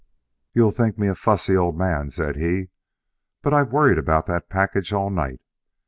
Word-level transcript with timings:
"You'll 0.55 0.71
think 0.71 0.97
me 0.97 1.09
a 1.09 1.13
fussy 1.13 1.55
old 1.55 1.77
man," 1.77 2.09
said 2.09 2.35
he, 2.35 2.69
"but 3.43 3.53
I've 3.53 3.71
worried 3.71 3.99
about 3.99 4.25
that 4.25 4.49
package 4.49 4.91
all 4.91 5.11
night. 5.11 5.41